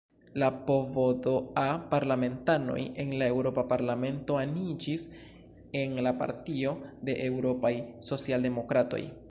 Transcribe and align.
La 0.43 0.47
PvdA-parlamentanoj 0.69 2.79
en 3.03 3.11
la 3.21 3.27
Eŭropa 3.35 3.63
Parlamento 3.75 4.39
aniĝis 4.47 5.05
en 5.83 5.95
la 6.07 6.15
Partio 6.23 6.73
de 7.11 7.19
Eŭropaj 7.29 7.73
Socialdemokratoj. 8.11 9.03